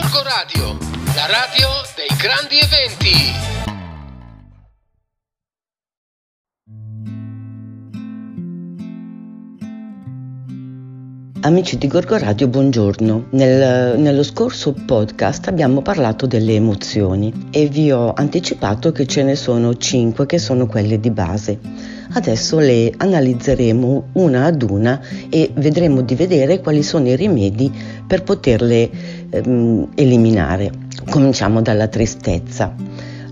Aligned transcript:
Gorgo 0.00 0.22
Radio, 0.22 0.78
la 1.16 1.26
radio 1.26 1.68
dei 1.96 2.16
grandi 2.16 2.56
eventi. 2.60 3.46
Amici 11.40 11.78
di 11.78 11.88
Gorgo 11.88 12.16
Radio, 12.16 12.46
buongiorno. 12.46 13.26
Nel, 13.30 13.98
nello 13.98 14.22
scorso 14.22 14.72
podcast 14.72 15.48
abbiamo 15.48 15.82
parlato 15.82 16.26
delle 16.26 16.54
emozioni 16.54 17.48
e 17.50 17.66
vi 17.66 17.90
ho 17.90 18.12
anticipato 18.12 18.92
che 18.92 19.04
ce 19.04 19.24
ne 19.24 19.34
sono 19.34 19.76
cinque 19.76 20.26
che 20.26 20.38
sono 20.38 20.66
quelle 20.66 21.00
di 21.00 21.10
base. 21.10 21.58
Adesso 22.10 22.58
le 22.58 22.92
analizzeremo 22.96 24.08
una 24.12 24.46
ad 24.46 24.62
una 24.62 25.00
e 25.28 25.50
vedremo 25.54 26.00
di 26.00 26.14
vedere 26.14 26.60
quali 26.60 26.82
sono 26.82 27.06
i 27.08 27.16
rimedi 27.16 27.70
per 28.06 28.22
poterle 28.22 28.90
ehm, 29.30 29.88
eliminare. 29.94 30.70
Cominciamo 31.08 31.62
dalla 31.62 31.88
tristezza. 31.88 32.74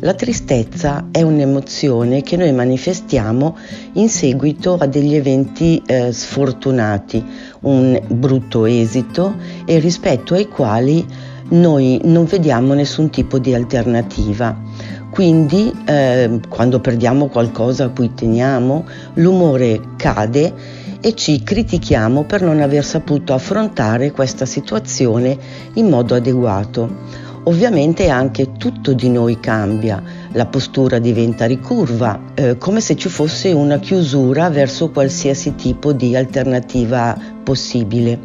La 0.01 0.13
tristezza 0.13 1.09
è 1.11 1.23
un'emozione 1.23 2.23
che 2.23 2.37
noi 2.37 2.53
manifestiamo 2.53 3.57
in 3.95 4.11
seguito 4.11 4.77
a 4.79 4.87
degli 4.87 5.15
eventi 5.15 5.83
eh, 5.87 6.13
sfortunati, 6.13 7.25
un 7.63 7.99
brutto 8.09 8.67
esito 8.67 9.35
e 9.65 9.79
rispetto 9.79 10.35
ai 10.35 10.49
quali 10.49 11.05
noi 11.49 12.01
non 12.05 12.25
vediamo 12.27 12.75
nessun 12.75 13.09
tipo 13.09 13.39
di 13.39 13.55
alternativa. 13.55 14.66
Quindi 15.11 15.73
eh, 15.87 16.41
quando 16.49 16.81
perdiamo 16.81 17.29
qualcosa 17.29 17.85
a 17.85 17.89
cui 17.89 18.13
teniamo, 18.13 18.85
l'umore 19.15 19.81
cade 19.97 20.53
e 21.01 21.15
ci 21.15 21.43
critichiamo 21.43 22.25
per 22.25 22.43
non 22.43 22.61
aver 22.61 22.85
saputo 22.85 23.33
affrontare 23.33 24.11
questa 24.11 24.45
situazione 24.45 25.39
in 25.75 25.89
modo 25.89 26.15
adeguato. 26.15 27.25
Ovviamente 27.45 28.09
anche 28.09 28.53
tutto 28.59 28.93
di 28.93 29.09
noi 29.09 29.39
cambia, 29.39 30.03
la 30.33 30.47
postura 30.47 30.99
diventa 30.99 31.47
ricurva, 31.47 32.33
eh, 32.35 32.59
come 32.59 32.81
se 32.81 32.97
ci 32.97 33.09
fosse 33.09 33.53
una 33.53 33.79
chiusura 33.79 34.51
verso 34.51 34.91
qualsiasi 34.91 35.55
tipo 35.55 35.93
di 35.93 36.17
alternativa 36.17 37.17
possibile. 37.45 38.19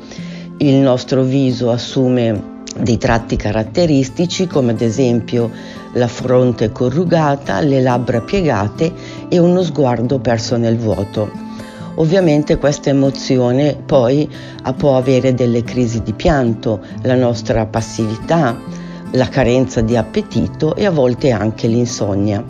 Il 0.58 0.76
nostro 0.78 1.22
viso 1.22 1.70
assume 1.70 2.51
dei 2.80 2.98
tratti 2.98 3.36
caratteristici 3.36 4.48
come 4.48 4.72
ad 4.72 4.82
esempio 4.82 5.50
la 5.94 6.08
fronte 6.08 6.72
corrugata, 6.72 7.60
le 7.60 7.82
labbra 7.82 8.22
piegate 8.22 8.92
e 9.28 9.38
uno 9.38 9.62
sguardo 9.64 10.20
perso 10.20 10.58
nel 10.58 10.78
vuoto. 10.78 11.30
Ovviamente 11.96 12.58
questa 12.58 12.90
emozione 12.90 13.76
poi 13.86 14.30
può 14.78 14.96
avere 14.96 15.34
delle 15.34 15.64
crisi 15.64 16.02
di 16.02 16.14
pianto, 16.14 16.80
la 17.02 17.16
nostra 17.16 17.66
passività, 17.66 18.58
la 19.12 19.28
carenza 19.28 19.82
di 19.82 19.98
appetito 19.98 20.76
e 20.76 20.86
a 20.86 20.92
volte 20.92 21.32
anche 21.32 21.68
l'insonnia. 21.68 22.44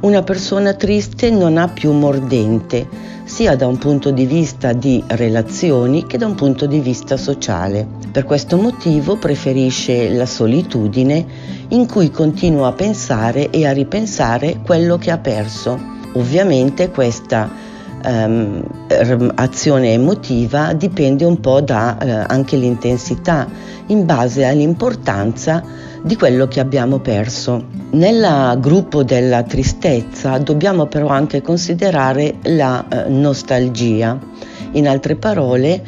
Una 0.00 0.22
persona 0.22 0.74
triste 0.74 1.30
non 1.30 1.56
ha 1.56 1.68
più 1.68 1.92
mordente, 1.92 2.86
sia 3.24 3.56
da 3.56 3.66
un 3.66 3.78
punto 3.78 4.10
di 4.10 4.26
vista 4.26 4.72
di 4.72 5.02
relazioni 5.06 6.06
che 6.06 6.18
da 6.18 6.26
un 6.26 6.34
punto 6.34 6.66
di 6.66 6.80
vista 6.80 7.16
sociale. 7.16 8.01
Per 8.12 8.24
questo 8.24 8.58
motivo 8.58 9.16
preferisce 9.16 10.10
la 10.10 10.26
solitudine 10.26 11.24
in 11.68 11.86
cui 11.86 12.10
continua 12.10 12.68
a 12.68 12.72
pensare 12.72 13.48
e 13.48 13.66
a 13.66 13.72
ripensare 13.72 14.60
quello 14.62 14.98
che 14.98 15.10
ha 15.10 15.16
perso. 15.16 15.80
Ovviamente 16.12 16.90
questa 16.90 17.50
um, 18.04 18.62
azione 19.34 19.94
emotiva 19.94 20.74
dipende 20.74 21.24
un 21.24 21.40
po' 21.40 21.62
da 21.62 21.96
uh, 21.98 22.30
anche 22.30 22.56
l'intensità 22.58 23.48
in 23.86 24.04
base 24.04 24.44
all'importanza 24.44 25.62
di 26.02 26.14
quello 26.14 26.46
che 26.48 26.60
abbiamo 26.60 26.98
perso. 26.98 27.64
Nel 27.92 28.58
gruppo 28.60 29.04
della 29.04 29.42
tristezza 29.42 30.36
dobbiamo 30.36 30.84
però 30.84 31.08
anche 31.08 31.40
considerare 31.40 32.34
la 32.42 32.84
eh, 32.86 33.08
nostalgia. 33.08 34.18
In 34.72 34.88
altre 34.88 35.16
parole, 35.16 35.82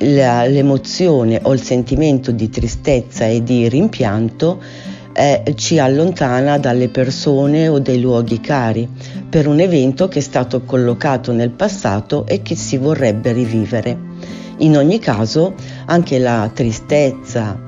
la, 0.00 0.46
l'emozione 0.46 1.40
o 1.42 1.52
il 1.52 1.60
sentimento 1.60 2.30
di 2.30 2.48
tristezza 2.48 3.26
e 3.26 3.42
di 3.42 3.68
rimpianto 3.68 4.60
eh, 5.12 5.42
ci 5.56 5.78
allontana 5.78 6.58
dalle 6.58 6.88
persone 6.88 7.68
o 7.68 7.78
dai 7.78 8.00
luoghi 8.00 8.40
cari 8.40 8.88
per 9.28 9.46
un 9.46 9.60
evento 9.60 10.08
che 10.08 10.20
è 10.20 10.22
stato 10.22 10.62
collocato 10.62 11.32
nel 11.32 11.50
passato 11.50 12.26
e 12.26 12.42
che 12.42 12.54
si 12.54 12.76
vorrebbe 12.76 13.32
rivivere. 13.32 14.08
In 14.58 14.76
ogni 14.76 14.98
caso, 14.98 15.54
anche 15.86 16.18
la 16.18 16.50
tristezza 16.52 17.58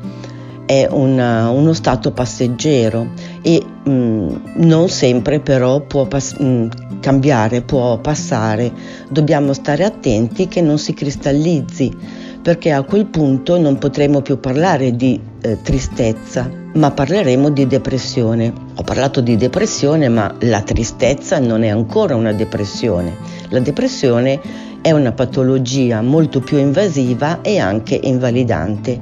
è 0.66 0.86
una, 0.90 1.50
uno 1.50 1.72
stato 1.72 2.12
passeggero 2.12 3.10
e 3.42 3.62
mh, 3.84 3.90
mm, 3.90 4.34
non 4.56 4.88
sempre 4.88 5.40
però 5.40 5.80
può 5.80 6.06
pas- 6.06 6.36
mh, 6.38 6.44
mm, 6.44 6.68
cambiare, 7.00 7.62
può 7.62 7.98
passare. 7.98 8.72
Dobbiamo 9.08 9.52
stare 9.52 9.84
attenti 9.84 10.48
che 10.48 10.60
non 10.60 10.78
si 10.78 10.94
cristallizzi 10.94 12.20
perché 12.42 12.72
a 12.72 12.82
quel 12.82 13.06
punto 13.06 13.56
non 13.58 13.78
potremo 13.78 14.20
più 14.20 14.40
parlare 14.40 14.96
di 14.96 15.18
eh, 15.40 15.62
tristezza, 15.62 16.50
ma 16.74 16.90
parleremo 16.90 17.50
di 17.50 17.66
depressione. 17.66 18.52
Ho 18.74 18.82
parlato 18.82 19.20
di 19.20 19.36
depressione, 19.36 20.08
ma 20.08 20.34
la 20.40 20.60
tristezza 20.62 21.38
non 21.38 21.62
è 21.62 21.68
ancora 21.68 22.16
una 22.16 22.32
depressione. 22.32 23.16
La 23.50 23.60
depressione 23.60 24.40
è 24.80 24.90
una 24.90 25.12
patologia 25.12 26.02
molto 26.02 26.40
più 26.40 26.58
invasiva 26.58 27.40
e 27.42 27.58
anche 27.58 27.98
invalidante, 28.02 29.00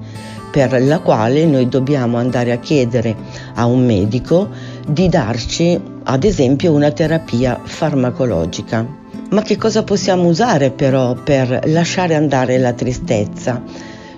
per 0.50 0.82
la 0.82 0.98
quale 0.98 1.46
noi 1.46 1.68
dobbiamo 1.68 2.18
andare 2.18 2.52
a 2.52 2.58
chiedere 2.58 3.16
a 3.54 3.64
un 3.64 3.86
medico 3.86 4.48
di 4.86 5.08
darci 5.08 5.80
ad 6.02 6.24
esempio 6.24 6.72
una 6.72 6.90
terapia 6.90 7.58
farmacologica. 7.62 8.99
Ma 9.30 9.42
che 9.42 9.56
cosa 9.56 9.84
possiamo 9.84 10.28
usare 10.28 10.70
però 10.70 11.14
per 11.14 11.60
lasciare 11.66 12.14
andare 12.14 12.58
la 12.58 12.72
tristezza? 12.72 13.62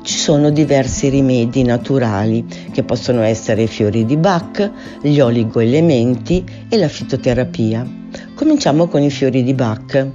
Ci 0.03 0.19
sono 0.19 0.51
diversi 0.51 1.09
rimedi 1.09 1.63
naturali 1.63 2.45
che 2.73 2.83
possono 2.83 3.23
essere 3.23 3.63
i 3.63 3.69
fiori 3.69 4.05
di 4.05 4.17
Bach, 4.17 4.71
gli 5.01 5.21
oligoelementi 5.21 6.45
e 6.69 6.77
la 6.77 6.89
fitoterapia. 6.89 7.87
Cominciamo 8.35 8.89
con 8.89 9.03
i 9.03 9.11
fiori 9.11 9.43
di 9.43 9.55
Bach 9.55 10.07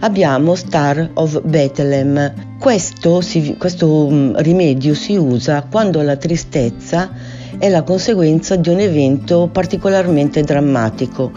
abbiamo 0.00 0.54
Star 0.54 1.10
of 1.14 1.42
Bethlehem. 1.42 2.58
Questo, 2.58 3.20
si, 3.20 3.56
questo 3.58 4.08
mm, 4.10 4.36
rimedio 4.36 4.94
si 4.94 5.16
usa 5.16 5.66
quando 5.70 6.02
la 6.02 6.16
tristezza 6.16 7.10
è 7.58 7.68
la 7.68 7.82
conseguenza 7.82 8.56
di 8.56 8.68
un 8.68 8.80
evento 8.80 9.48
particolarmente 9.52 10.42
drammatico, 10.42 11.30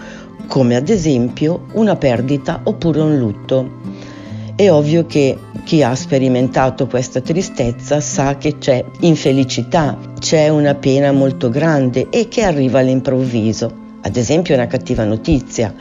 come 0.47 0.75
ad 0.75 0.89
esempio 0.89 1.65
una 1.73 1.95
perdita 1.95 2.61
oppure 2.63 2.99
un 3.01 3.17
lutto. 3.17 3.81
È 4.55 4.69
ovvio 4.69 5.05
che 5.05 5.37
chi 5.63 5.81
ha 5.81 5.95
sperimentato 5.95 6.87
questa 6.87 7.21
tristezza 7.21 7.99
sa 7.99 8.37
che 8.37 8.57
c'è 8.57 8.83
infelicità, 8.99 9.97
c'è 10.19 10.49
una 10.49 10.75
pena 10.75 11.11
molto 11.11 11.49
grande 11.49 12.07
e 12.09 12.27
che 12.27 12.43
arriva 12.43 12.79
all'improvviso. 12.79 13.81
Ad 14.01 14.15
esempio 14.15 14.53
una 14.53 14.67
cattiva 14.67 15.05
notizia, 15.05 15.73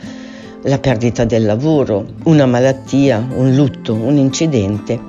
la 0.63 0.79
perdita 0.79 1.25
del 1.25 1.45
lavoro, 1.45 2.05
una 2.23 2.45
malattia, 2.45 3.27
un 3.35 3.53
lutto, 3.53 3.93
un 3.93 4.17
incidente. 4.17 4.99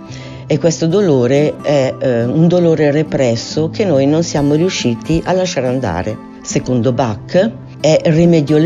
E 0.47 0.59
questo 0.59 0.87
dolore 0.87 1.55
è 1.63 1.95
eh, 1.99 2.25
un 2.25 2.49
dolore 2.49 2.91
represso 2.91 3.71
che 3.71 3.85
noi 3.85 4.07
non 4.07 4.23
siamo 4.23 4.55
riusciti 4.55 5.23
a 5.25 5.33
lasciare 5.33 5.69
andare. 5.69 6.17
Secondo 6.43 6.93
Bach 6.93 7.51
è 7.81 8.01
rimedio 8.05 8.59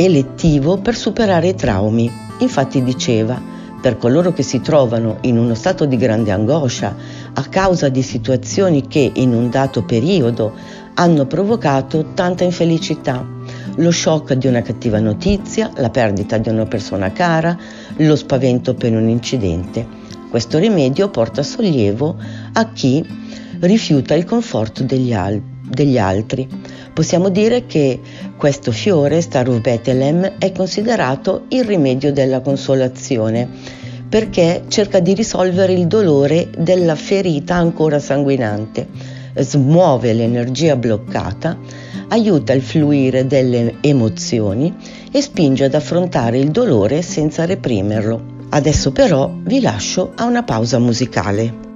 elettivo 0.00 0.78
per 0.78 0.94
superare 0.94 1.48
i 1.48 1.54
traumi. 1.56 2.08
Infatti 2.38 2.84
diceva, 2.84 3.42
per 3.82 3.98
coloro 3.98 4.32
che 4.32 4.44
si 4.44 4.60
trovano 4.60 5.18
in 5.22 5.36
uno 5.36 5.54
stato 5.54 5.86
di 5.86 5.96
grande 5.96 6.30
angoscia 6.30 6.94
a 7.34 7.42
causa 7.42 7.88
di 7.88 8.02
situazioni 8.02 8.86
che 8.86 9.10
in 9.12 9.34
un 9.34 9.50
dato 9.50 9.82
periodo 9.84 10.52
hanno 10.94 11.26
provocato 11.26 12.12
tanta 12.14 12.44
infelicità, 12.44 13.26
lo 13.76 13.90
shock 13.90 14.34
di 14.34 14.46
una 14.46 14.62
cattiva 14.62 15.00
notizia, 15.00 15.72
la 15.76 15.90
perdita 15.90 16.38
di 16.38 16.48
una 16.48 16.66
persona 16.66 17.10
cara, 17.10 17.58
lo 17.96 18.14
spavento 18.14 18.74
per 18.74 18.92
un 18.92 19.08
incidente. 19.08 19.84
Questo 20.30 20.58
rimedio 20.58 21.08
porta 21.08 21.42
sollievo 21.42 22.16
a 22.52 22.72
chi 22.72 23.04
rifiuta 23.60 24.14
il 24.14 24.24
conforto 24.24 24.84
degli, 24.84 25.12
al- 25.12 25.42
degli 25.68 25.98
altri. 25.98 26.46
Possiamo 26.98 27.28
dire 27.28 27.64
che 27.64 28.00
questo 28.36 28.72
fiore, 28.72 29.20
Star 29.20 29.48
of 29.48 29.60
Bethlehem, 29.60 30.32
è 30.36 30.50
considerato 30.50 31.44
il 31.50 31.62
rimedio 31.62 32.12
della 32.12 32.40
consolazione 32.40 33.48
perché 34.08 34.64
cerca 34.66 34.98
di 34.98 35.14
risolvere 35.14 35.74
il 35.74 35.86
dolore 35.86 36.50
della 36.58 36.96
ferita 36.96 37.54
ancora 37.54 38.00
sanguinante, 38.00 38.88
smuove 39.36 40.12
l'energia 40.12 40.74
bloccata 40.74 41.56
aiuta 42.08 42.52
il 42.52 42.62
fluire 42.62 43.28
delle 43.28 43.76
emozioni 43.80 44.74
e 45.12 45.22
spinge 45.22 45.66
ad 45.66 45.74
affrontare 45.74 46.40
il 46.40 46.50
dolore 46.50 47.02
senza 47.02 47.44
reprimerlo. 47.44 48.38
Adesso 48.48 48.90
però 48.90 49.32
vi 49.44 49.60
lascio 49.60 50.14
a 50.16 50.24
una 50.24 50.42
pausa 50.42 50.80
musicale. 50.80 51.67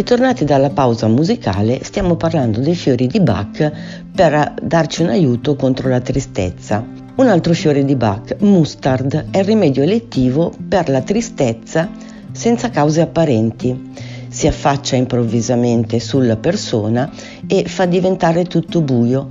Ritornati 0.00 0.46
dalla 0.46 0.70
pausa 0.70 1.08
musicale, 1.08 1.84
stiamo 1.84 2.16
parlando 2.16 2.60
dei 2.60 2.74
fiori 2.74 3.06
di 3.06 3.20
Bach 3.20 3.70
per 4.10 4.54
darci 4.62 5.02
un 5.02 5.10
aiuto 5.10 5.56
contro 5.56 5.90
la 5.90 6.00
tristezza. 6.00 6.82
Un 7.16 7.26
altro 7.26 7.52
fiore 7.52 7.84
di 7.84 7.94
Bach, 7.96 8.36
mustard, 8.40 9.26
è 9.30 9.40
il 9.40 9.44
rimedio 9.44 9.82
elettivo 9.82 10.54
per 10.66 10.88
la 10.88 11.02
tristezza 11.02 11.90
senza 12.32 12.70
cause 12.70 13.02
apparenti. 13.02 13.92
Si 14.26 14.46
affaccia 14.46 14.96
improvvisamente 14.96 16.00
sulla 16.00 16.38
persona 16.38 17.10
e 17.46 17.64
fa 17.66 17.84
diventare 17.84 18.46
tutto 18.46 18.80
buio, 18.80 19.28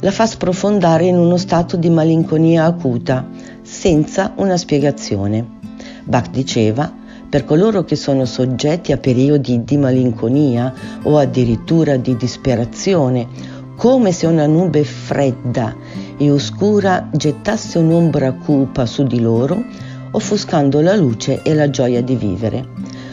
la 0.00 0.10
fa 0.10 0.26
sprofondare 0.26 1.04
in 1.04 1.16
uno 1.16 1.36
stato 1.36 1.76
di 1.76 1.88
malinconia 1.88 2.64
acuta, 2.64 3.28
senza 3.62 4.32
una 4.38 4.56
spiegazione. 4.56 5.58
Bach 6.02 6.30
diceva 6.30 6.98
per 7.30 7.44
coloro 7.44 7.84
che 7.84 7.94
sono 7.94 8.24
soggetti 8.24 8.90
a 8.90 8.98
periodi 8.98 9.62
di 9.64 9.76
malinconia 9.76 10.74
o 11.04 11.16
addirittura 11.16 11.96
di 11.96 12.16
disperazione, 12.16 13.26
come 13.76 14.10
se 14.10 14.26
una 14.26 14.46
nube 14.46 14.82
fredda 14.82 15.74
e 16.18 16.30
oscura 16.30 17.08
gettasse 17.12 17.78
un'ombra 17.78 18.32
cupa 18.32 18.84
su 18.84 19.04
di 19.04 19.20
loro, 19.20 19.62
offuscando 20.10 20.80
la 20.80 20.96
luce 20.96 21.42
e 21.42 21.54
la 21.54 21.70
gioia 21.70 22.02
di 22.02 22.16
vivere. 22.16 22.66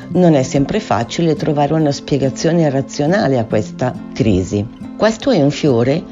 Non 0.09 0.33
è 0.33 0.41
sempre 0.41 0.79
facile 0.79 1.35
trovare 1.35 1.73
una 1.73 1.91
spiegazione 1.91 2.69
razionale 2.71 3.37
a 3.37 3.45
questa 3.45 3.93
crisi. 4.13 4.65
Questo 4.97 5.29
è 5.29 5.41
un 5.43 5.51
fiore 5.51 6.03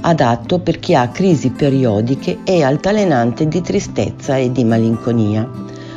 adatto 0.00 0.58
per 0.58 0.78
chi 0.78 0.94
ha 0.94 1.08
crisi 1.08 1.50
periodiche 1.50 2.40
e 2.44 2.62
altalenante 2.62 3.48
di 3.48 3.62
tristezza 3.62 4.36
e 4.36 4.52
di 4.52 4.64
malinconia. 4.64 5.48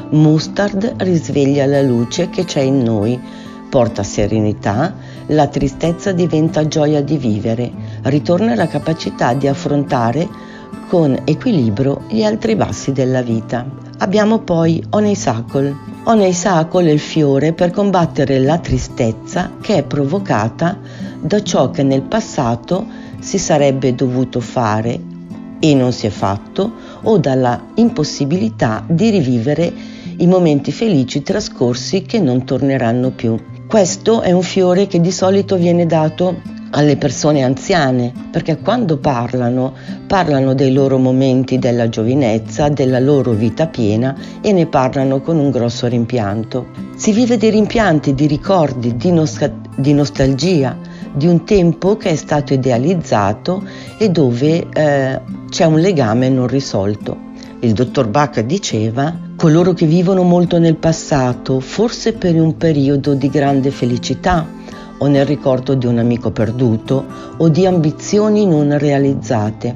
Mustard 0.09 0.95
risveglia 0.99 1.65
la 1.65 1.81
luce 1.81 2.29
che 2.29 2.45
c'è 2.45 2.61
in 2.61 2.81
noi, 2.81 3.19
porta 3.69 4.03
serenità, 4.03 4.95
la 5.27 5.47
tristezza 5.47 6.13
diventa 6.13 6.65
gioia 6.65 7.01
di 7.01 7.17
vivere, 7.17 7.69
ritorna 8.03 8.55
la 8.55 8.67
capacità 8.67 9.33
di 9.33 9.47
affrontare 9.47 10.27
con 10.87 11.19
equilibrio 11.25 12.03
gli 12.07 12.23
altri 12.23 12.55
bassi 12.55 12.93
della 12.93 13.21
vita. 13.21 13.65
Abbiamo 13.97 14.39
poi 14.39 14.81
Honeysuckle. 14.91 15.75
Honeysuckle 16.03 16.89
è 16.89 16.93
il 16.93 16.99
fiore 16.99 17.51
per 17.51 17.71
combattere 17.71 18.39
la 18.39 18.59
tristezza 18.59 19.55
che 19.59 19.75
è 19.75 19.83
provocata 19.83 20.79
da 21.19 21.43
ciò 21.43 21.69
che 21.69 21.83
nel 21.83 22.03
passato 22.03 22.85
si 23.19 23.37
sarebbe 23.37 23.93
dovuto 23.93 24.39
fare 24.39 24.97
e 25.59 25.73
non 25.73 25.91
si 25.91 26.05
è 26.05 26.11
fatto 26.11 26.71
o 27.01 27.17
dalla 27.17 27.61
impossibilità 27.75 28.85
di 28.87 29.09
rivivere 29.09 29.95
i 30.19 30.27
momenti 30.27 30.71
felici 30.71 31.21
trascorsi 31.21 32.01
che 32.01 32.19
non 32.19 32.43
torneranno 32.43 33.11
più. 33.11 33.37
Questo 33.67 34.21
è 34.21 34.31
un 34.31 34.41
fiore 34.41 34.87
che 34.87 34.99
di 34.99 35.11
solito 35.11 35.57
viene 35.57 35.85
dato 35.85 36.55
alle 36.71 36.97
persone 36.97 37.43
anziane, 37.43 38.11
perché 38.31 38.57
quando 38.57 38.97
parlano, 38.97 39.73
parlano 40.07 40.53
dei 40.53 40.73
loro 40.73 40.97
momenti 40.97 41.59
della 41.59 41.87
giovinezza, 41.87 42.69
della 42.69 42.99
loro 42.99 43.31
vita 43.31 43.67
piena 43.67 44.15
e 44.41 44.51
ne 44.51 44.65
parlano 44.65 45.21
con 45.21 45.37
un 45.37 45.51
grosso 45.51 45.87
rimpianto. 45.87 46.67
Si 46.95 47.11
vive 47.11 47.37
dei 47.37 47.51
rimpianti, 47.51 48.15
di 48.15 48.25
ricordi, 48.25 48.95
di, 48.97 49.11
nost- 49.11 49.51
di 49.75 49.93
nostalgia, 49.93 50.75
di 51.13 51.27
un 51.27 51.45
tempo 51.45 51.95
che 51.95 52.09
è 52.09 52.15
stato 52.15 52.53
idealizzato 52.53 53.63
e 53.97 54.09
dove 54.09 54.67
eh, 54.73 55.21
c'è 55.49 55.65
un 55.65 55.79
legame 55.79 56.29
non 56.29 56.47
risolto. 56.47 57.25
Il 57.59 57.73
dottor 57.73 58.07
Bach 58.07 58.39
diceva 58.41 59.26
coloro 59.37 59.73
che 59.73 59.85
vivono 59.85 60.23
molto 60.23 60.57
nel 60.57 60.77
passato, 60.77 61.59
forse 61.59 62.13
per 62.13 62.33
un 62.41 62.57
periodo 62.57 63.13
di 63.13 63.29
grande 63.29 63.69
felicità 63.69 64.47
o 64.97 65.05
nel 65.05 65.27
ricordo 65.27 65.75
di 65.75 65.85
un 65.85 65.99
amico 65.99 66.31
perduto 66.31 67.05
o 67.37 67.47
di 67.47 67.67
ambizioni 67.67 68.47
non 68.47 68.75
realizzate, 68.79 69.75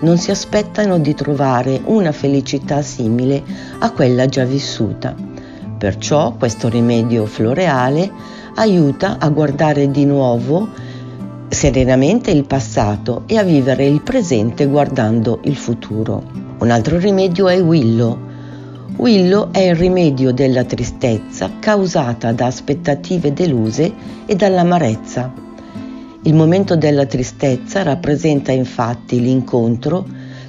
non 0.00 0.16
si 0.16 0.30
aspettano 0.30 0.98
di 0.98 1.14
trovare 1.14 1.78
una 1.84 2.10
felicità 2.10 2.80
simile 2.80 3.42
a 3.80 3.90
quella 3.90 4.24
già 4.24 4.44
vissuta. 4.44 5.14
Perciò 5.76 6.32
questo 6.32 6.70
rimedio 6.70 7.26
floreale 7.26 8.10
aiuta 8.54 9.18
a 9.18 9.28
guardare 9.28 9.90
di 9.90 10.06
nuovo 10.06 10.68
serenamente 11.48 12.30
il 12.30 12.46
passato 12.46 13.24
e 13.26 13.36
a 13.36 13.42
vivere 13.42 13.84
il 13.84 14.00
presente 14.00 14.64
guardando 14.64 15.40
il 15.42 15.56
futuro. 15.56 16.22
Un 16.60 16.70
altro 16.70 16.96
rimedio 16.96 17.48
è 17.48 17.60
Willow, 17.60 18.30
Willow 18.96 19.50
è 19.50 19.60
il 19.60 19.74
rimedio 19.74 20.32
della 20.32 20.64
tristezza 20.64 21.50
causata 21.58 22.32
da 22.32 22.46
aspettative 22.46 23.32
deluse 23.32 23.92
e 24.26 24.36
dall'amarezza. 24.36 25.32
Il 26.22 26.34
momento 26.34 26.76
della 26.76 27.06
tristezza 27.06 27.82
rappresenta 27.82 28.52
infatti 28.52 29.20
l'incontro 29.20 30.06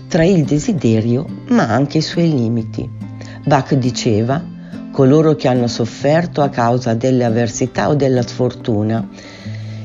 tra 0.08 0.24
il 0.24 0.44
desiderio 0.44 1.26
ma 1.50 1.68
anche 1.68 2.00
i 2.00 2.02
suoi 2.02 2.30
limiti. 2.30 2.88
Bach 3.46 3.74
diceva, 3.76 4.44
coloro 4.92 5.36
che 5.36 5.48
hanno 5.48 5.68
sofferto 5.68 6.42
a 6.42 6.50
causa 6.50 6.94
delle 6.94 7.24
avversità 7.24 7.90
o 7.90 7.96
della 7.96 8.22
sfortuna 8.22 9.08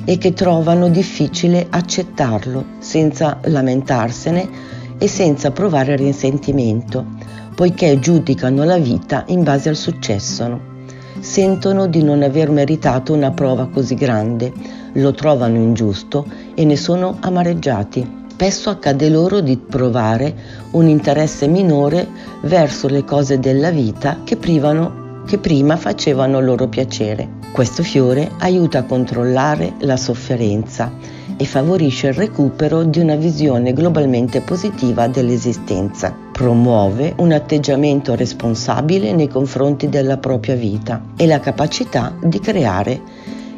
e 0.05 0.19
che 0.19 0.35
trovano 0.35 0.89
difficile 0.89 1.67
accettarlo 1.71 2.65
senza 2.81 3.39
lamentarsene 3.45 4.77
e 4.99 5.09
senza 5.09 5.51
provare 5.51 5.97
risentimento 5.97 7.39
poiché 7.59 7.99
giudicano 7.99 8.63
la 8.63 8.79
vita 8.79 9.25
in 9.27 9.43
base 9.43 9.69
al 9.69 9.75
successo. 9.75 10.61
Sentono 11.19 11.89
di 11.89 12.05
non 12.05 12.23
aver 12.23 12.51
meritato 12.51 13.13
una 13.13 13.33
prova 13.33 13.67
così 13.67 13.97
grande, 13.97 14.53
lo 14.93 15.13
trovano 15.13 15.57
ingiusto 15.57 16.25
e 16.55 16.65
ne 16.65 16.77
sono 16.77 17.17
amareggiati. 17.19 18.27
Spesso 18.29 18.71
accade 18.71 19.09
loro 19.09 19.41
di 19.41 19.57
provare 19.57 20.33
un 20.71 20.87
interesse 20.87 21.49
minore 21.49 22.07
verso 22.43 22.87
le 22.87 23.03
cose 23.03 23.41
della 23.41 23.71
vita 23.71 24.19
che, 24.23 24.37
privano, 24.37 25.23
che 25.27 25.39
prima 25.39 25.75
facevano 25.75 26.39
loro 26.39 26.69
piacere. 26.69 27.29
Questo 27.51 27.83
fiore 27.83 28.31
aiuta 28.39 28.79
a 28.79 28.85
controllare 28.85 29.75
la 29.81 29.97
sofferenza 29.97 30.93
e 31.39 31.45
favorisce 31.45 32.09
il 32.09 32.15
recupero 32.15 32.83
di 32.83 32.99
una 32.99 33.15
visione 33.15 33.73
globalmente 33.73 34.41
positiva 34.41 35.07
dell'esistenza. 35.07 36.15
Promuove 36.33 37.15
un 37.19 37.33
atteggiamento 37.33 38.15
responsabile 38.17 39.13
nei 39.13 39.29
confronti 39.29 39.89
della 39.89 40.19
propria 40.19 40.57
vita 40.57 41.01
e 41.17 41.27
la 41.27 41.41
capacità 41.41 42.15
di 42.21 42.41
creare 42.41 43.01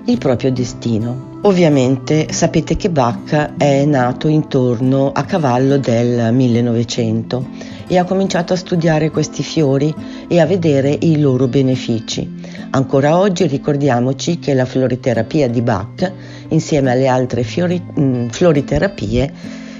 il 0.04 0.18
proprio 0.18 0.52
destino. 0.52 1.38
Ovviamente 1.42 2.32
sapete 2.32 2.76
che 2.76 2.90
Bach 2.90 3.54
è 3.56 3.84
nato 3.86 4.28
intorno 4.28 5.10
a 5.12 5.24
cavallo 5.24 5.78
del 5.78 6.32
1900 6.34 7.69
e 7.90 7.98
ha 7.98 8.04
cominciato 8.04 8.52
a 8.52 8.56
studiare 8.56 9.10
questi 9.10 9.42
fiori 9.42 9.92
e 10.28 10.38
a 10.38 10.46
vedere 10.46 10.96
i 11.00 11.18
loro 11.18 11.48
benefici. 11.48 12.40
Ancora 12.70 13.18
oggi 13.18 13.48
ricordiamoci 13.48 14.38
che 14.38 14.54
la 14.54 14.64
floriterapia 14.64 15.48
di 15.48 15.60
Bach 15.60 16.12
insieme 16.50 16.92
alle 16.92 17.08
altre 17.08 17.42
fiori, 17.42 17.82
mh, 17.82 18.00
mm, 18.00 18.28
floriterapie 18.28 19.32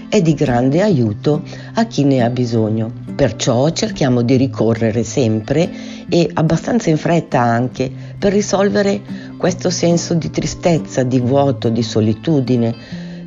è 0.09 0.21
di 0.21 0.35
grande 0.35 0.83
aiuto 0.83 1.43
a 1.75 1.87
chi 1.87 2.03
ne 2.03 2.25
ha 2.25 2.31
bisogno. 2.31 2.91
Perciò 3.15 3.71
cerchiamo 3.71 4.23
di 4.23 4.35
ricorrere 4.35 5.05
sempre 5.05 5.71
e 6.09 6.29
abbastanza 6.35 6.91
in 6.91 6.97
fretta 6.97 7.39
anche 7.39 7.89
per 8.19 8.33
risolvere 8.33 9.01
questo 9.37 9.71
senso 9.71 10.15
di 10.15 10.31
tristezza, 10.31 11.05
di 11.05 11.21
vuoto, 11.21 11.69
di 11.69 11.85
solitudine, 11.85 12.75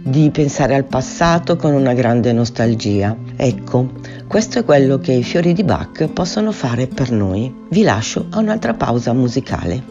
di 0.04 0.30
pensare 0.32 0.75
al 0.75 0.84
passato 0.84 1.56
con 1.56 1.74
una 1.74 1.94
grande 1.94 2.34
nostalgia. 2.34 3.16
Ecco, 3.38 3.92
questo 4.34 4.58
è 4.58 4.66
quello 4.66 4.98
che 4.98 5.12
i 5.12 5.22
fiori 5.22 5.54
di 5.54 5.63
Bach 5.63 6.08
possono 6.08 6.52
fare 6.52 6.88
per 6.88 7.12
noi. 7.12 7.54
Vi 7.70 7.84
lascio 7.84 8.25
a 8.32 8.40
un'altra 8.40 8.74
pausa 8.74 9.13
musicale. 9.13 9.84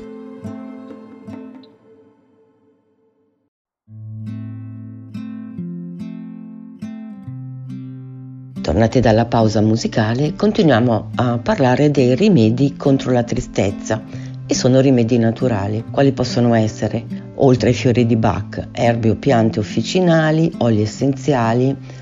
Tornati 8.61 8.99
dalla 8.99 9.27
pausa 9.27 9.61
musicale, 9.61 10.35
continuiamo 10.35 11.11
a 11.15 11.39
parlare 11.39 11.93
dei 11.93 12.17
rimedi 12.17 12.75
contro 12.75 13.13
la 13.13 13.23
tristezza 13.23 14.03
e 14.45 14.55
sono 14.57 14.81
rimedi 14.81 15.19
naturali. 15.19 15.85
Quali 15.89 16.11
possono 16.11 16.55
essere? 16.55 17.05
Oltre 17.37 17.69
ai 17.69 17.75
fiori 17.75 18.07
di 18.07 18.17
Bach, 18.17 18.71
erbe 18.73 19.11
o 19.11 19.15
piante 19.15 19.61
officinali, 19.61 20.53
oli 20.59 20.83
essenziali 20.83 22.01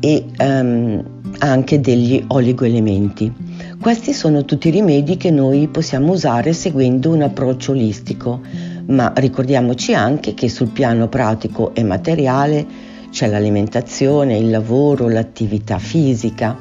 e 0.00 0.24
um, 0.38 1.02
anche 1.38 1.80
degli 1.80 2.22
oligoelementi. 2.28 3.32
Questi 3.80 4.12
sono 4.12 4.44
tutti 4.44 4.70
rimedi 4.70 5.16
che 5.16 5.30
noi 5.30 5.68
possiamo 5.68 6.12
usare 6.12 6.52
seguendo 6.52 7.10
un 7.10 7.22
approccio 7.22 7.72
olistico, 7.72 8.40
ma 8.86 9.12
ricordiamoci 9.16 9.94
anche 9.94 10.34
che 10.34 10.48
sul 10.48 10.68
piano 10.68 11.08
pratico 11.08 11.74
e 11.74 11.84
materiale 11.84 12.66
c'è 13.10 13.26
l'alimentazione, 13.26 14.36
il 14.36 14.50
lavoro, 14.50 15.08
l'attività 15.08 15.78
fisica 15.78 16.56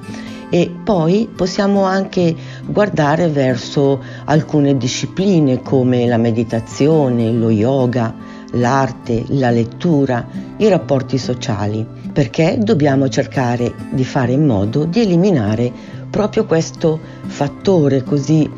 e 0.50 0.72
poi 0.84 1.30
possiamo 1.36 1.84
anche 1.84 2.34
guardare 2.66 3.28
verso 3.28 4.02
alcune 4.26 4.78
discipline 4.78 5.62
come 5.62 6.08
la 6.08 6.18
meditazione, 6.18 7.32
lo 7.32 7.50
yoga, 7.50 8.14
l'arte, 8.52 9.26
la 9.30 9.50
lettura, 9.50 10.26
i 10.58 10.68
rapporti 10.70 11.18
sociali, 11.18 11.86
perché 12.18 12.58
dobbiamo 12.60 13.10
cercare 13.10 13.72
di 13.92 14.04
fare 14.04 14.32
in 14.32 14.44
modo 14.44 14.86
di 14.86 15.02
eliminare 15.02 15.72
proprio 16.10 16.48
questo 16.48 17.00
fattore 17.28 18.02
così 18.02 18.50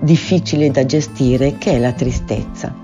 difficile 0.00 0.72
da 0.72 0.84
gestire 0.84 1.56
che 1.56 1.74
è 1.74 1.78
la 1.78 1.92
tristezza. 1.92 2.74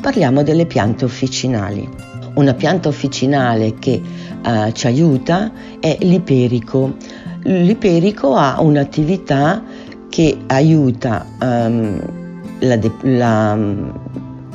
Parliamo 0.00 0.44
delle 0.44 0.66
piante 0.66 1.04
officinali. 1.04 1.88
Una 2.34 2.54
pianta 2.54 2.88
officinale 2.88 3.74
che 3.80 4.00
uh, 4.44 4.70
ci 4.70 4.86
aiuta 4.86 5.50
è 5.80 5.96
l'iperico. 6.02 6.94
L'iperico 7.42 8.36
ha 8.36 8.60
un'attività 8.60 9.64
che 10.08 10.38
aiuta 10.46 11.26
um, 11.40 12.00
la, 12.60 12.76
de- 12.76 12.92
la, 13.00 13.58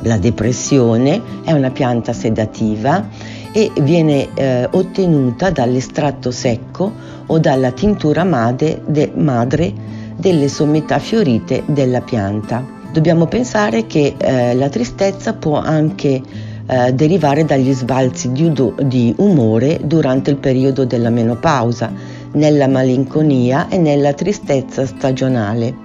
la, 0.03 0.17
depressione, 0.19 1.21
è 1.43 1.51
una 1.51 1.71
pianta 1.71 2.13
sedativa 2.13 3.26
e 3.51 3.71
viene 3.81 4.27
eh, 4.33 4.67
ottenuta 4.69 5.49
dall'estratto 5.49 6.31
secco 6.31 6.91
o 7.25 7.39
dalla 7.39 7.71
tintura 7.71 8.23
madre, 8.23 8.81
de- 8.85 9.11
madre 9.15 9.73
delle 10.15 10.47
sommità 10.47 10.99
fiorite 10.99 11.63
della 11.65 12.01
pianta. 12.01 12.65
Dobbiamo 12.91 13.27
pensare 13.27 13.85
che 13.85 14.15
eh, 14.17 14.55
la 14.55 14.69
tristezza 14.69 15.33
può 15.33 15.59
anche 15.59 16.21
eh, 16.69 16.93
derivare 16.93 17.45
dagli 17.45 17.73
sbalzi 17.73 18.31
di, 18.31 18.51
di 18.83 19.13
umore 19.17 19.79
durante 19.83 20.31
il 20.31 20.37
periodo 20.37 20.85
della 20.85 21.09
menopausa 21.09 21.91
nella 22.33 22.67
malinconia 22.67 23.67
e 23.69 23.77
nella 23.77 24.13
tristezza 24.13 24.85
stagionale, 24.85 25.75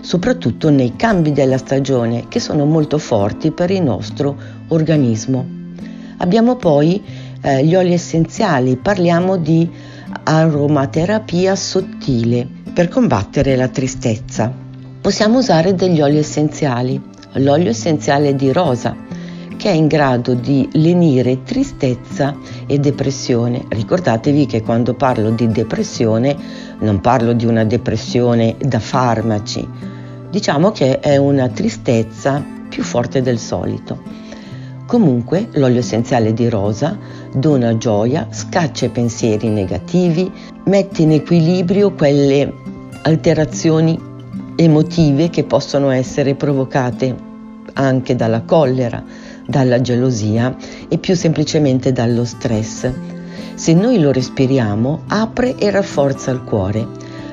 soprattutto 0.00 0.70
nei 0.70 0.94
cambi 0.96 1.32
della 1.32 1.58
stagione 1.58 2.26
che 2.28 2.40
sono 2.40 2.64
molto 2.64 2.98
forti 2.98 3.50
per 3.50 3.70
il 3.70 3.82
nostro 3.82 4.36
organismo. 4.68 5.59
Abbiamo 6.22 6.56
poi 6.56 7.02
eh, 7.40 7.64
gli 7.64 7.74
oli 7.74 7.94
essenziali, 7.94 8.76
parliamo 8.76 9.38
di 9.38 9.68
aromaterapia 10.24 11.56
sottile 11.56 12.46
per 12.74 12.88
combattere 12.88 13.56
la 13.56 13.68
tristezza. 13.68 14.52
Possiamo 15.00 15.38
usare 15.38 15.74
degli 15.74 16.02
oli 16.02 16.18
essenziali, 16.18 17.00
l'olio 17.34 17.70
essenziale 17.70 18.34
di 18.34 18.52
rosa, 18.52 18.94
che 19.56 19.70
è 19.70 19.72
in 19.72 19.86
grado 19.86 20.34
di 20.34 20.68
lenire 20.72 21.42
tristezza 21.42 22.36
e 22.66 22.78
depressione. 22.78 23.64
Ricordatevi 23.66 24.44
che 24.44 24.60
quando 24.60 24.92
parlo 24.92 25.30
di 25.30 25.48
depressione 25.48 26.36
non 26.80 27.00
parlo 27.00 27.32
di 27.32 27.46
una 27.46 27.64
depressione 27.64 28.56
da 28.58 28.78
farmaci, 28.78 29.66
diciamo 30.30 30.70
che 30.70 31.00
è 31.00 31.16
una 31.16 31.48
tristezza 31.48 32.44
più 32.68 32.82
forte 32.82 33.22
del 33.22 33.38
solito. 33.38 34.28
Comunque 34.90 35.46
l'olio 35.52 35.78
essenziale 35.78 36.34
di 36.34 36.48
rosa 36.48 36.98
dona 37.32 37.76
gioia, 37.76 38.26
scaccia 38.28 38.86
i 38.86 38.88
pensieri 38.88 39.48
negativi, 39.48 40.28
mette 40.64 41.02
in 41.02 41.12
equilibrio 41.12 41.92
quelle 41.92 42.52
alterazioni 43.02 43.96
emotive 44.56 45.30
che 45.30 45.44
possono 45.44 45.90
essere 45.90 46.34
provocate 46.34 47.14
anche 47.74 48.16
dalla 48.16 48.42
collera, 48.42 49.00
dalla 49.46 49.80
gelosia 49.80 50.56
e 50.88 50.98
più 50.98 51.14
semplicemente 51.14 51.92
dallo 51.92 52.24
stress. 52.24 52.90
Se 53.54 53.72
noi 53.72 54.00
lo 54.00 54.10
respiriamo, 54.10 55.02
apre 55.06 55.54
e 55.56 55.70
rafforza 55.70 56.32
il 56.32 56.42
cuore, 56.42 56.84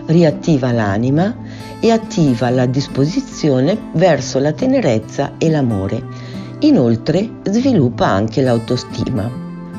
riattiva 0.05 0.71
l'anima 0.71 1.35
e 1.79 1.91
attiva 1.91 2.49
la 2.49 2.65
disposizione 2.65 3.77
verso 3.93 4.39
la 4.39 4.51
tenerezza 4.51 5.33
e 5.37 5.49
l'amore. 5.49 6.03
Inoltre 6.59 7.29
sviluppa 7.43 8.07
anche 8.07 8.41
l'autostima. 8.41 9.29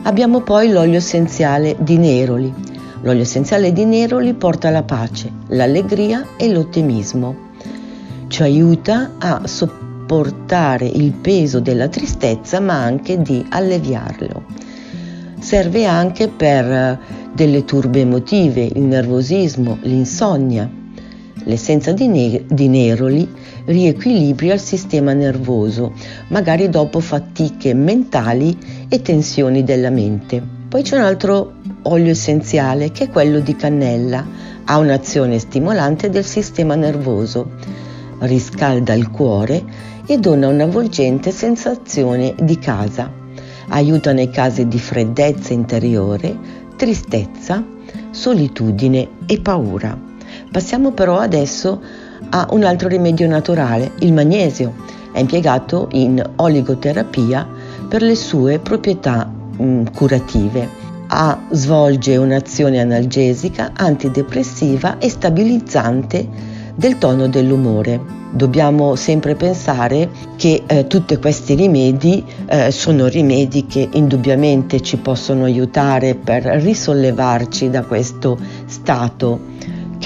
Abbiamo 0.03 0.43
poi 0.43 0.71
l'olio 0.71 0.99
essenziale 0.99 1.77
di 1.79 1.99
neroli. 1.99 2.53
L'olio 3.03 3.23
essenziale 3.23 3.73
di 3.73 3.85
neroli 3.85 4.35
porta 4.35 4.71
la 4.71 4.83
pace, 4.83 5.31
l'allegria 5.49 6.25
e 6.37 6.51
l'ottimismo. 6.51 7.47
Ci 8.29 8.43
aiuta 8.43 9.13
a 9.19 9.47
sopportare 9.47 9.87
portare 10.09 10.87
il 10.87 11.13
peso 11.13 11.61
della 11.61 11.89
tristezza 11.89 12.61
ma 12.61 12.83
anche 12.83 13.21
di 13.21 13.45
alleviarlo. 13.51 14.43
Serve 15.39 15.85
anche 15.85 16.29
per 16.29 16.65
eh, 16.65 16.99
delle 17.35 17.65
turbe 17.65 18.01
emotive, 18.01 18.63
il 18.63 18.83
nervosismo, 18.83 19.77
l'insonnia. 19.83 20.69
L'essenza 21.45 21.93
di, 21.93 22.09
ne- 22.09 22.45
di 22.47 22.69
neroli 22.69 23.29
riequilibria 23.67 24.55
il 24.55 24.61
sistema 24.61 25.13
nervoso, 25.13 25.93
magari 26.29 26.69
dopo 26.69 27.01
fatiche 27.01 27.75
mentali 27.75 28.57
e 28.89 29.01
tensioni 29.03 29.65
della 29.65 29.91
mente. 29.91 30.43
Poi 30.69 30.83
c'è 30.83 30.97
un 30.97 31.05
altro 31.05 31.55
olio 31.83 32.11
essenziale 32.11 32.91
che 32.93 33.05
è 33.05 33.09
quello 33.09 33.41
di 33.41 33.57
cannella, 33.57 34.27
ha 34.65 34.77
un'azione 34.79 35.39
stimolante 35.39 36.11
del 36.11 36.25
sistema 36.25 36.75
nervoso, 36.75 37.51
riscalda 38.21 38.93
il 38.93 39.11
cuore 39.11 39.63
e 40.07 40.19
dona 40.19 40.49
un'avvolgente 40.49 41.31
sensazione 41.31 42.35
di 42.39 42.59
casa. 42.59 43.11
Aiuta 43.69 44.13
nei 44.13 44.31
casi 44.31 44.67
di 44.67 44.79
freddezza 44.79 45.53
interiore, 45.53 46.37
tristezza, 46.77 47.65
solitudine 48.11 49.09
e 49.27 49.41
paura. 49.41 49.99
Passiamo 50.51 50.93
però 50.93 51.19
adesso 51.19 51.81
a 52.31 52.49
un 52.51 52.65
altro 52.65 52.89
rimedio 52.89 53.29
naturale, 53.29 53.93
il 54.01 54.13
magnesio. 54.13 54.75
È 55.13 55.19
impiegato 55.19 55.89
in 55.93 56.23
oligoterapia 56.37 57.47
per 57.89 58.03
le 58.03 58.15
sue 58.15 58.59
proprietà 58.59 59.25
mh, 59.27 59.63
mm, 59.63 59.85
curative. 59.95 60.69
A, 61.09 61.39
svolge 61.51 62.17
un'azione 62.17 62.81
analgesica, 62.81 63.73
antidepressiva 63.75 64.99
e 64.99 65.09
stabilizzante 65.09 66.29
del 66.75 66.99
tono 66.99 67.29
dell'umore 67.29 68.17
dobbiamo 68.31 68.95
sempre 68.95 69.35
pensare 69.35 70.11
che 70.37 70.63
eh, 70.67 70.87
tutti 70.87 71.17
questi 71.17 71.55
rimedi 71.55 72.25
eh, 72.47 72.71
sono 72.71 73.07
rimedi 73.07 73.67
che 73.67 73.89
indubbiamente 73.93 74.81
ci 74.81 74.99
possono 74.99 75.45
aiutare 75.45 76.15
per 76.15 76.43
risollevarci 76.45 77.71
da 77.71 77.83
questo 77.85 78.39
stato 78.67 79.41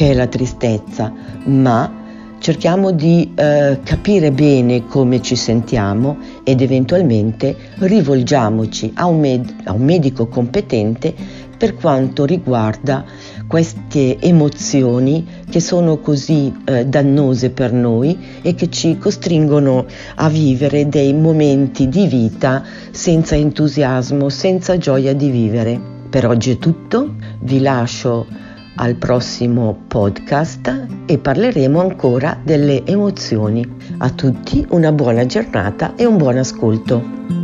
che 0.02 0.14
la 0.14 0.26
tristezza, 0.26 1.12
ma 1.44 2.36
cerchiamo 2.40 2.90
di 2.90 3.32
eh, 3.36 3.78
capire 3.84 4.32
bene 4.32 4.84
come 4.88 5.22
ci 5.22 5.36
sentiamo 5.36 6.16
ed 6.42 6.60
eventualmente 6.60 7.56
rivolgiamoci 7.76 8.90
a 8.94 9.06
un, 9.06 9.20
med- 9.20 9.54
a 9.62 9.72
un 9.72 9.84
medico 9.84 10.26
competente 10.26 11.14
per 11.56 11.76
quanto 11.76 12.24
riguarda 12.24 13.04
queste 13.46 14.18
emozioni 14.18 15.24
che 15.48 15.60
sono 15.60 15.98
così 15.98 16.52
eh, 16.64 16.84
dannose 16.84 17.50
per 17.50 17.72
noi 17.72 18.18
e 18.42 18.56
che 18.56 18.70
ci 18.70 18.98
costringono 18.98 19.86
a 20.16 20.28
vivere 20.28 20.88
dei 20.88 21.14
momenti 21.14 21.88
di 21.88 22.08
vita 22.08 22.64
senza 22.90 23.36
entusiasmo, 23.36 24.28
senza 24.30 24.76
gioia 24.78 25.14
di 25.14 25.30
vivere. 25.30 25.80
Per 26.10 26.26
oggi 26.26 26.50
è 26.50 26.58
tutto, 26.58 27.14
vi 27.42 27.60
lascio 27.60 28.50
al 28.76 28.94
prossimo 28.96 29.84
podcast 29.86 30.86
e 31.06 31.18
parleremo 31.18 31.80
ancora 31.80 32.38
delle 32.42 32.84
emozioni. 32.84 33.66
A 33.98 34.10
tutti 34.10 34.66
una 34.70 34.92
buona 34.92 35.26
giornata 35.26 35.94
e 35.96 36.04
un 36.04 36.16
buon 36.16 36.38
ascolto. 36.38 37.41